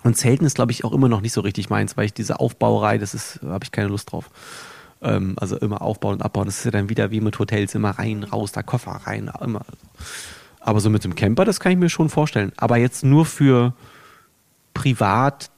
[0.04, 2.40] Und Zelten ist, glaube ich, auch immer noch nicht so richtig meins, weil ich diese
[2.40, 4.30] Aufbauerei, das ist, habe ich keine Lust drauf.
[5.02, 6.46] Ähm, also immer aufbauen und abbauen.
[6.46, 9.66] Das ist ja dann wieder wie mit Hotels, immer rein, raus, da Koffer rein, immer.
[10.60, 12.52] Aber so mit dem Camper, das kann ich mir schon vorstellen.
[12.58, 13.74] Aber jetzt nur für
[14.74, 15.50] privat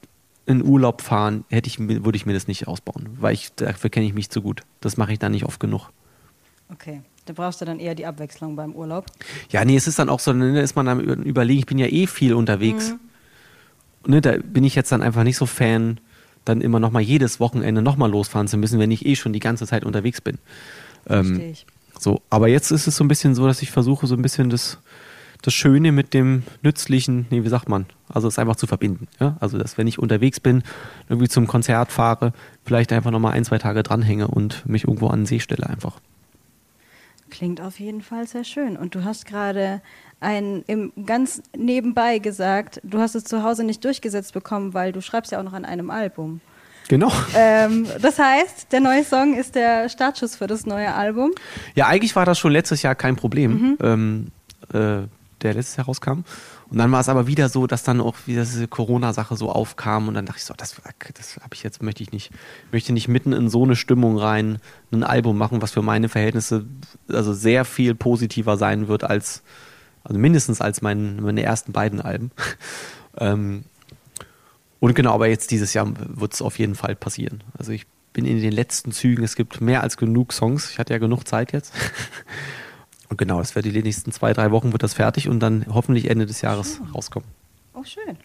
[0.46, 4.06] in Urlaub fahren, hätte ich, würde ich mir das nicht ausbauen, weil ich, dafür kenne
[4.06, 4.62] ich mich zu gut.
[4.80, 5.90] Das mache ich dann nicht oft genug.
[6.72, 7.02] Okay.
[7.30, 9.06] Da brauchst du dann eher die Abwechslung beim Urlaub.
[9.50, 11.78] Ja, nee, es ist dann auch so, ne, da ist man am Überlegen, ich bin
[11.78, 12.96] ja eh viel unterwegs.
[14.04, 16.00] Ne, da bin ich jetzt dann einfach nicht so Fan,
[16.44, 19.64] dann immer nochmal jedes Wochenende nochmal losfahren zu müssen, wenn ich eh schon die ganze
[19.64, 20.38] Zeit unterwegs bin.
[21.08, 21.66] Ähm, ich.
[21.96, 24.50] So, aber jetzt ist es so ein bisschen so, dass ich versuche, so ein bisschen
[24.50, 24.78] das,
[25.40, 29.06] das Schöne mit dem Nützlichen, nee, wie sagt man, also es einfach zu verbinden.
[29.20, 29.36] Ja?
[29.38, 30.64] Also, dass wenn ich unterwegs bin,
[31.08, 32.32] irgendwie zum Konzert fahre,
[32.64, 36.00] vielleicht einfach nochmal ein, zwei Tage dranhänge und mich irgendwo an den See stelle einfach.
[37.30, 38.76] Klingt auf jeden Fall sehr schön.
[38.76, 39.80] Und du hast gerade
[40.20, 45.00] ein im ganz nebenbei gesagt, du hast es zu Hause nicht durchgesetzt bekommen, weil du
[45.00, 46.40] schreibst ja auch noch an einem Album.
[46.88, 47.12] Genau.
[47.36, 51.30] Ähm, das heißt, der neue Song ist der Startschuss für das neue Album.
[51.76, 54.26] Ja, eigentlich war das schon letztes Jahr kein Problem, ähm,
[54.74, 55.06] äh,
[55.42, 56.22] der letztes Jahr rauskam.
[56.70, 60.08] Und dann war es aber wieder so, dass dann auch wieder diese Corona-Sache so aufkam
[60.08, 60.76] und dann dachte ich so, das,
[61.14, 62.30] das habe ich jetzt, möchte ich nicht.
[62.66, 64.58] Ich möchte nicht mitten in so eine Stimmung rein
[64.92, 66.66] ein Album machen, was für meine Verhältnisse
[67.08, 69.42] also sehr viel positiver sein wird als,
[70.04, 72.30] also mindestens als mein, meine ersten beiden Alben.
[73.18, 73.64] ähm,
[74.78, 77.42] und genau, aber jetzt dieses Jahr wird es auf jeden Fall passieren.
[77.58, 79.22] Also ich bin in den letzten Zügen.
[79.24, 80.70] Es gibt mehr als genug Songs.
[80.70, 81.72] Ich hatte ja genug Zeit jetzt.
[83.10, 86.08] Und genau, das wird die nächsten zwei, drei Wochen wird das fertig und dann hoffentlich
[86.08, 87.28] Ende des Jahres rauskommen.
[87.74, 88.16] Oh, schön.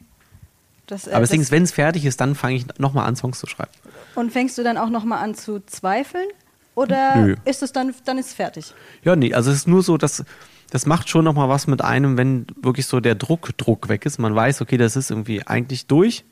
[0.87, 3.47] Das, äh, Aber ist, wenn es fertig ist, dann fange ich nochmal an, Songs zu
[3.47, 3.71] schreiben.
[4.13, 6.27] Und fängst du dann auch nochmal an zu zweifeln?
[6.75, 7.35] Oder Nö.
[7.45, 8.73] ist es dann, dann ist es fertig?
[9.03, 10.23] Ja, nee, also es ist nur so, dass
[10.69, 14.19] das macht schon nochmal was mit einem, wenn wirklich so der Druck, Druck weg ist.
[14.19, 16.25] Man weiß, okay, das ist irgendwie eigentlich durch.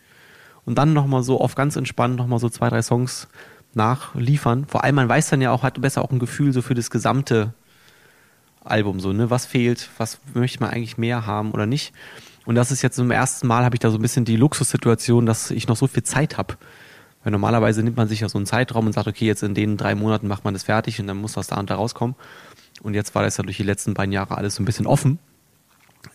[0.65, 3.27] Und dann nochmal so auf ganz entspannt nochmal so zwei, drei Songs
[3.73, 4.65] nachliefern.
[4.67, 6.89] Vor allem, man weiß dann ja auch, hat besser auch ein Gefühl so für das
[6.89, 7.53] gesamte
[8.65, 9.29] Album, so, ne?
[9.29, 11.93] Was fehlt, was möchte man eigentlich mehr haben oder nicht.
[12.45, 15.25] Und das ist jetzt zum ersten Mal, habe ich da so ein bisschen die Luxussituation,
[15.25, 16.55] dass ich noch so viel Zeit habe.
[17.23, 19.77] Weil normalerweise nimmt man sich ja so einen Zeitraum und sagt, okay, jetzt in den
[19.77, 22.15] drei Monaten macht man das fertig und dann muss das da und da rauskommen.
[22.81, 25.19] Und jetzt war das ja durch die letzten beiden Jahre alles so ein bisschen offen.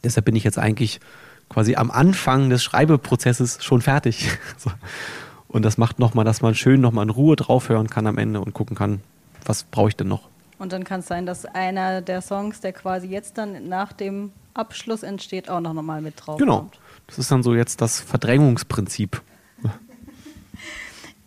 [0.05, 1.01] Deshalb bin ich jetzt eigentlich
[1.49, 4.29] quasi am Anfang des Schreibeprozesses schon fertig.
[5.49, 8.53] Und das macht nochmal, dass man schön nochmal in Ruhe draufhören kann am Ende und
[8.53, 9.01] gucken kann,
[9.47, 10.29] was brauche ich denn noch.
[10.59, 14.33] Und dann kann es sein, dass einer der Songs, der quasi jetzt dann nach dem
[14.55, 16.59] Abschluss entsteht, auch noch mal mit drauf Genau.
[16.61, 16.81] kommt.
[17.07, 19.23] Das ist dann so jetzt das Verdrängungsprinzip.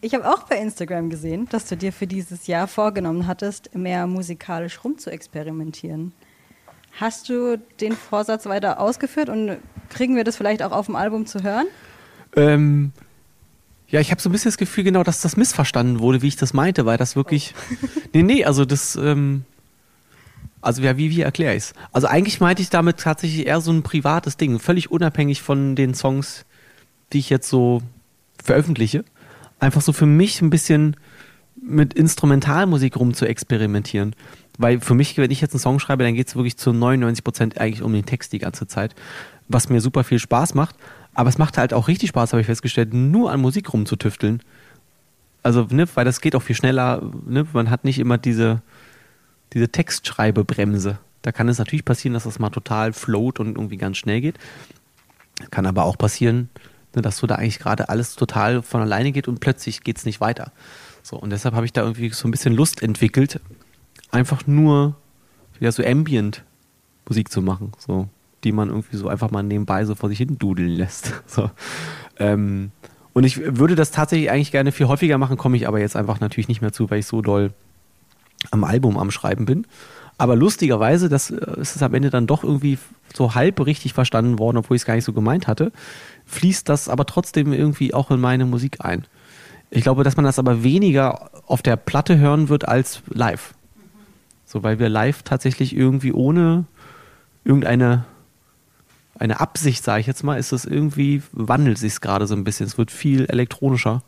[0.04, 4.08] Ich habe auch bei Instagram gesehen, dass du dir für dieses Jahr vorgenommen hattest, mehr
[4.08, 6.12] musikalisch rumzuexperimentieren.
[7.00, 9.58] Hast du den Vorsatz weiter ausgeführt und
[9.89, 11.67] kriegen wir das vielleicht auch auf dem Album zu hören?
[12.36, 12.94] Ähm,
[13.91, 16.38] ja, ich habe so ein bisschen das Gefühl, genau, dass das missverstanden wurde, wie ich
[16.38, 17.54] das meinte, weil das wirklich.
[18.13, 18.97] Nee, nee, also das.
[18.97, 19.45] Ähm,
[20.62, 21.73] also ja, wie, wie erkläre ich es?
[21.91, 25.93] Also eigentlich meinte ich damit tatsächlich eher so ein privates Ding, völlig unabhängig von den
[25.93, 26.45] Songs,
[27.13, 27.82] die ich jetzt so
[28.43, 29.04] veröffentliche.
[29.60, 30.97] Einfach so für mich ein bisschen
[31.62, 34.15] mit Instrumentalmusik rum zu experimentieren.
[34.58, 37.23] Weil für mich, wenn ich jetzt einen Song schreibe, dann geht es wirklich zu 99
[37.23, 38.93] Prozent eigentlich um den Text die ganze Zeit,
[39.47, 40.75] was mir super viel Spaß macht.
[41.13, 44.41] Aber es macht halt auch richtig Spaß, habe ich festgestellt, nur an Musik rumzutüfteln.
[45.43, 47.02] Also, ne, weil das geht auch viel schneller.
[47.26, 47.45] Ne?
[47.54, 48.62] Man hat nicht immer diese,
[49.54, 51.00] diese Textschreibebremse.
[51.21, 54.39] Da kann es natürlich passieren, dass das mal total float und irgendwie ganz schnell geht.
[55.50, 56.50] Kann aber auch passieren,
[56.95, 60.06] ne, dass so da eigentlich gerade alles total von alleine geht und plötzlich geht es
[60.06, 60.52] nicht weiter.
[61.04, 63.39] So, und deshalb habe ich da irgendwie so ein bisschen Lust entwickelt,
[64.12, 64.95] einfach nur
[65.60, 66.43] wieder so Ambient
[67.08, 68.08] Musik zu machen, so,
[68.43, 71.13] die man irgendwie so einfach mal nebenbei so vor sich hin dudeln lässt.
[71.27, 71.49] So.
[72.19, 72.71] Ähm,
[73.13, 76.19] und ich würde das tatsächlich eigentlich gerne viel häufiger machen, komme ich aber jetzt einfach
[76.19, 77.51] natürlich nicht mehr zu, weil ich so doll
[78.51, 79.65] am Album am Schreiben bin.
[80.17, 82.77] Aber lustigerweise, das äh, ist es am Ende dann doch irgendwie
[83.13, 85.71] so halb richtig verstanden worden, obwohl ich es gar nicht so gemeint hatte,
[86.25, 89.06] fließt das aber trotzdem irgendwie auch in meine Musik ein.
[89.69, 93.54] Ich glaube, dass man das aber weniger auf der Platte hören wird als live.
[94.45, 96.65] So, weil wir live tatsächlich irgendwie ohne
[97.43, 98.06] irgendeine
[99.22, 102.44] eine Absicht, sage ich jetzt mal, ist es irgendwie, wandelt sich es gerade so ein
[102.44, 102.66] bisschen.
[102.66, 104.02] Es wird viel elektronischer.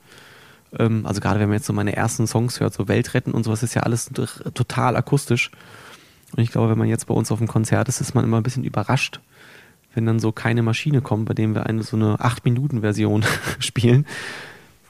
[0.78, 3.62] Ähm, also gerade wenn man jetzt so meine ersten Songs hört, so Weltretten und sowas,
[3.62, 4.10] ist ja alles
[4.56, 5.52] total akustisch.
[6.36, 8.38] Und ich glaube, wenn man jetzt bei uns auf dem Konzert ist, ist man immer
[8.38, 9.20] ein bisschen überrascht,
[9.94, 13.24] wenn dann so keine Maschine kommt, bei dem wir eine so eine 8-Minuten-Version
[13.60, 14.08] spielen.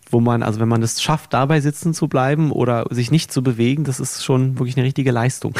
[0.09, 3.43] Wo man, also wenn man es schafft, dabei sitzen zu bleiben oder sich nicht zu
[3.43, 5.53] bewegen, das ist schon wirklich eine richtige Leistung.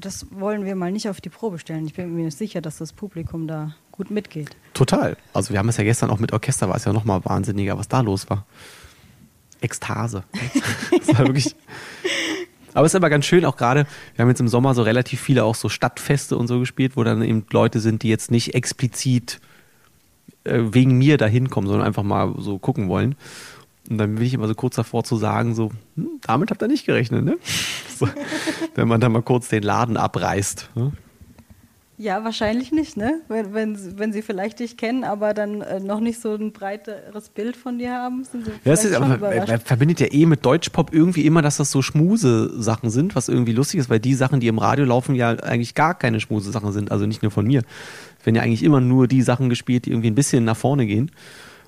[0.00, 1.86] Das wollen wir mal nicht auf die Probe stellen.
[1.86, 4.50] Ich bin mir sicher, dass das Publikum da gut mitgeht.
[4.74, 5.16] Total.
[5.32, 7.88] Also wir haben es ja gestern auch mit Orchester, war es ja nochmal wahnsinniger, was
[7.88, 8.46] da los war.
[9.60, 10.22] Ekstase.
[10.98, 11.56] das war wirklich.
[12.74, 15.20] Aber es ist aber ganz schön, auch gerade, wir haben jetzt im Sommer so relativ
[15.20, 18.54] viele auch so Stadtfeste und so gespielt, wo dann eben Leute sind, die jetzt nicht
[18.54, 19.40] explizit
[20.44, 23.16] äh, wegen mir da hinkommen, sondern einfach mal so gucken wollen.
[23.88, 26.68] Und dann bin ich immer so kurz davor zu sagen, so, hm, damit habt ihr
[26.68, 27.38] nicht gerechnet, ne?
[27.98, 28.08] So,
[28.76, 30.70] wenn man dann mal kurz den Laden abreißt.
[30.76, 30.92] Ne?
[32.00, 33.22] Ja, wahrscheinlich nicht, ne?
[33.26, 37.28] Wenn, wenn, wenn sie vielleicht dich kennen, aber dann äh, noch nicht so ein breiteres
[37.30, 40.94] Bild von dir haben, sind sie ja, ist, aber man verbindet ja eh mit Deutschpop
[40.94, 44.46] irgendwie immer, dass das so Schmuse-Sachen sind, was irgendwie lustig ist, weil die Sachen, die
[44.46, 47.62] im Radio laufen, ja eigentlich gar keine Schmuse-Sachen sind, also nicht nur von mir.
[48.20, 50.86] Es werden ja eigentlich immer nur die Sachen gespielt, die irgendwie ein bisschen nach vorne
[50.86, 51.10] gehen.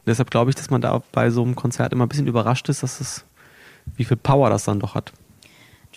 [0.01, 2.69] Und deshalb glaube ich, dass man da bei so einem Konzert immer ein bisschen überrascht
[2.69, 3.25] ist, dass es,
[3.97, 5.13] wie viel Power das dann doch hat.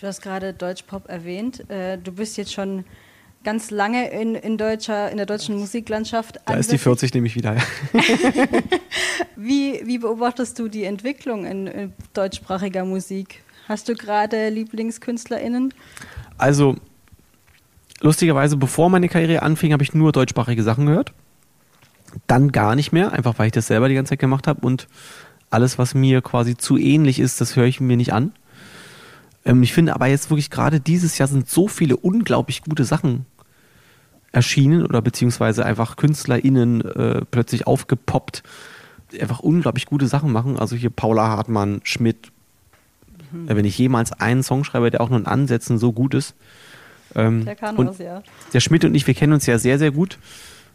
[0.00, 1.68] Du hast gerade Deutschpop erwähnt.
[1.70, 2.84] Äh, du bist jetzt schon
[3.44, 6.40] ganz lange in, in, deutscher, in der deutschen Musiklandschaft.
[6.46, 7.56] Da ist die 40 nämlich wieder.
[9.36, 13.42] wie, wie beobachtest du die Entwicklung in, in deutschsprachiger Musik?
[13.68, 15.72] Hast du gerade LieblingskünstlerInnen?
[16.36, 16.76] Also,
[18.00, 21.12] lustigerweise, bevor meine Karriere anfing, habe ich nur deutschsprachige Sachen gehört.
[22.26, 24.86] Dann gar nicht mehr, einfach weil ich das selber die ganze Zeit gemacht habe und
[25.50, 28.32] alles, was mir quasi zu ähnlich ist, das höre ich mir nicht an.
[29.44, 33.26] Ähm, ich finde aber jetzt wirklich gerade dieses Jahr sind so viele unglaublich gute Sachen
[34.32, 38.42] erschienen oder beziehungsweise einfach KünstlerInnen äh, plötzlich aufgepoppt,
[39.12, 40.58] die einfach unglaublich gute Sachen machen.
[40.58, 42.32] Also hier Paula Hartmann, Schmidt.
[43.32, 43.48] Mhm.
[43.48, 46.34] Wenn ich jemals einen Song schreibe, der auch nur in Ansätzen so gut ist.
[47.14, 48.22] Ähm, der kann was, ja.
[48.52, 50.18] Der Schmidt und ich, wir kennen uns ja sehr, sehr gut,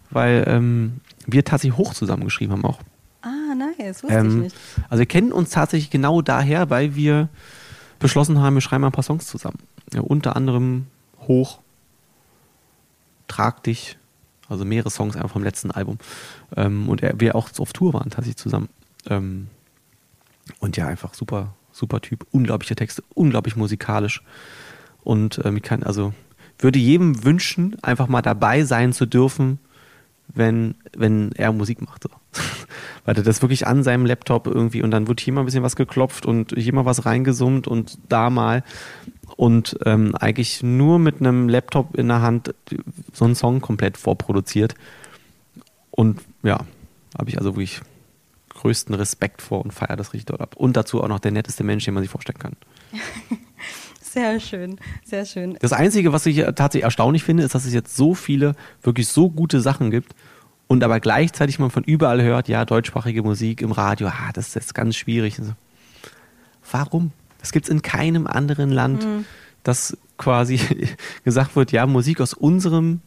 [0.10, 2.80] weil ähm, wir tatsächlich hoch zusammengeschrieben haben auch.
[3.22, 4.56] Ah, nice, wusste ähm, ich nicht.
[4.90, 7.30] Also wir kennen uns tatsächlich genau daher, weil wir
[8.00, 9.60] beschlossen haben, wir schreiben ein paar Songs zusammen.
[9.94, 10.88] Ja, unter anderem
[11.28, 11.60] Hoch,
[13.28, 13.98] Trag dich,
[14.48, 16.00] also mehrere Songs einfach vom letzten Album.
[16.56, 18.70] Ähm, und er, wir auch auf Tour waren tatsächlich zusammen.
[19.08, 19.48] Ähm,
[20.60, 24.24] und ja, einfach super, super Typ, unglaubliche Texte, unglaublich musikalisch.
[25.04, 26.14] Und ähm, ich kann, also,
[26.58, 29.60] würde jedem wünschen, einfach mal dabei sein zu dürfen,
[30.34, 32.04] wenn, wenn er Musik macht.
[32.04, 32.10] So.
[33.06, 35.64] Weil er das wirklich an seinem Laptop irgendwie und dann wird hier mal ein bisschen
[35.64, 38.64] was geklopft und hier mal was reingesummt und da mal
[39.36, 42.54] und ähm, eigentlich nur mit einem Laptop in der Hand
[43.14, 44.76] so einen Song komplett vorproduziert.
[45.92, 46.60] Und ja,
[47.18, 47.82] habe ich also wirklich
[48.50, 50.56] größten Respekt vor und feiere das richtig dort ab.
[50.58, 52.58] Und dazu auch noch der netteste Mensch, den man sich vorstellen kann.
[54.12, 55.56] Sehr schön, sehr schön.
[55.60, 59.30] Das Einzige, was ich tatsächlich erstaunlich finde, ist, dass es jetzt so viele wirklich so
[59.30, 60.16] gute Sachen gibt
[60.68, 64.74] und aber gleichzeitig man von überall hört, ja, deutschsprachige Musik im Radio, ah, das ist
[64.74, 65.40] ganz schwierig.
[66.72, 67.12] Warum?
[67.40, 69.26] Das gibt es in keinem anderen Land, mhm.
[69.64, 70.60] dass quasi
[71.24, 73.02] gesagt wird, ja, Musik aus unserem,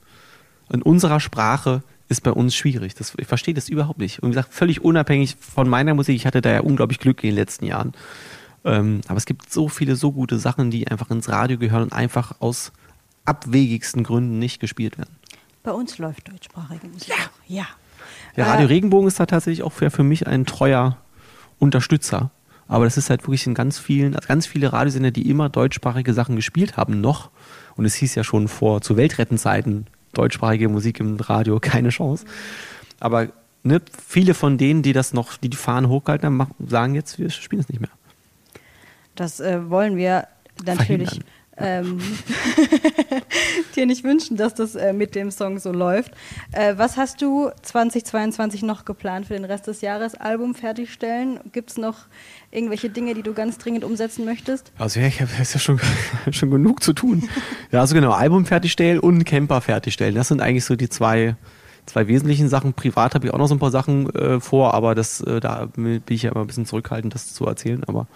[0.72, 2.94] in unserer Sprache ist bei uns schwierig.
[2.94, 4.22] Das, ich verstehe das überhaupt nicht.
[4.22, 7.30] Und wie gesagt, völlig unabhängig von meiner Musik, ich hatte da ja unglaublich Glück in
[7.30, 7.92] den letzten Jahren.
[8.64, 11.92] Ähm, aber es gibt so viele, so gute Sachen, die einfach ins Radio gehören und
[11.92, 12.72] einfach aus
[13.24, 15.16] abwegigsten Gründen nicht gespielt werden.
[15.62, 17.08] Bei uns läuft deutschsprachige Musik.
[17.08, 17.16] Ja.
[17.46, 17.66] Ja.
[18.36, 20.98] ja Radio äh, Regenbogen ist da tatsächlich auch für, für mich ein treuer
[21.58, 22.30] Unterstützer.
[22.68, 26.14] Aber das ist halt wirklich in ganz vielen, also ganz viele Radiosender, die immer deutschsprachige
[26.14, 27.30] Sachen gespielt haben, noch.
[27.76, 32.24] Und es hieß ja schon vor zu Weltrettenzeiten, deutschsprachige Musik im Radio, keine Chance.
[32.98, 33.28] Aber
[33.62, 37.30] ne, viele von denen, die das noch, die die Fahnen hochgehalten haben, sagen jetzt, wir
[37.30, 37.90] spielen es nicht mehr.
[39.14, 40.26] Das äh, wollen wir
[40.64, 41.20] natürlich
[41.58, 42.00] ähm,
[43.76, 46.12] dir nicht wünschen, dass das äh, mit dem Song so läuft.
[46.52, 50.14] Äh, was hast du 2022 noch geplant für den Rest des Jahres?
[50.14, 51.40] Album fertigstellen?
[51.52, 52.06] Gibt es noch
[52.50, 54.72] irgendwelche Dinge, die du ganz dringend umsetzen möchtest?
[54.78, 55.80] Also ja, ich habe ja schon,
[56.30, 57.28] schon genug zu tun.
[57.70, 60.14] Ja, also genau, Album fertigstellen und Camper fertigstellen.
[60.14, 61.36] Das sind eigentlich so die zwei
[61.84, 62.74] zwei wesentlichen Sachen.
[62.74, 65.66] Privat habe ich auch noch so ein paar Sachen äh, vor, aber das, äh, da
[65.66, 67.82] bin ich ja immer ein bisschen zurückhaltend, das zu erzählen.
[67.84, 68.06] Aber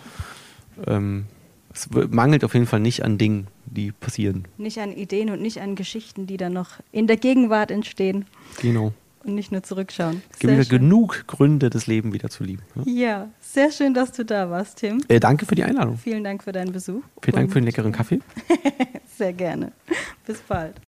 [0.86, 1.26] ähm,
[1.72, 4.48] es mangelt auf jeden Fall nicht an Dingen, die passieren.
[4.56, 8.24] Nicht an Ideen und nicht an Geschichten, die dann noch in der Gegenwart entstehen.
[8.62, 8.94] Genau.
[9.24, 10.22] Und nicht nur zurückschauen.
[10.30, 10.78] Es gibt wieder schön.
[10.78, 12.62] genug Gründe, das Leben wieder zu lieben.
[12.76, 12.82] Ja?
[12.86, 15.02] ja, sehr schön, dass du da warst, Tim.
[15.08, 15.98] Äh, danke für die Einladung.
[15.98, 17.02] Vielen Dank für deinen Besuch.
[17.22, 18.20] Vielen Dank für den leckeren Kaffee.
[19.16, 19.72] sehr gerne.
[20.24, 20.76] Bis bald.